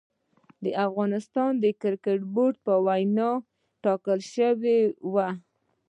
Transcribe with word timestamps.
د 0.63 0.65
افغانستان 0.87 1.51
کريکټ 1.81 2.19
بورډ 2.33 2.55
په 2.65 2.73
وينا 2.85 3.29
ټاکل 3.83 4.19
شوې 4.33 4.79
وه 5.13 5.29